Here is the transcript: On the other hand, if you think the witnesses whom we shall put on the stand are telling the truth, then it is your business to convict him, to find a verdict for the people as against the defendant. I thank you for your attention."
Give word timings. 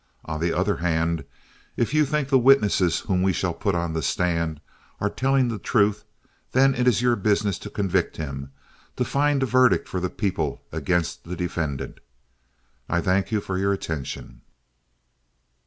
On 0.25 0.39
the 0.39 0.51
other 0.51 0.77
hand, 0.77 1.23
if 1.77 1.93
you 1.93 2.05
think 2.07 2.29
the 2.29 2.39
witnesses 2.39 3.01
whom 3.01 3.21
we 3.21 3.31
shall 3.31 3.53
put 3.53 3.75
on 3.75 3.93
the 3.93 4.01
stand 4.01 4.59
are 4.99 5.11
telling 5.11 5.47
the 5.49 5.59
truth, 5.59 6.05
then 6.53 6.73
it 6.73 6.87
is 6.87 7.03
your 7.03 7.15
business 7.15 7.59
to 7.59 7.69
convict 7.69 8.17
him, 8.17 8.51
to 8.95 9.05
find 9.05 9.43
a 9.43 9.45
verdict 9.45 9.87
for 9.87 9.99
the 9.99 10.09
people 10.09 10.63
as 10.71 10.79
against 10.79 11.25
the 11.25 11.35
defendant. 11.35 11.99
I 12.89 12.99
thank 12.99 13.31
you 13.31 13.39
for 13.41 13.59
your 13.59 13.73
attention." 13.73 14.41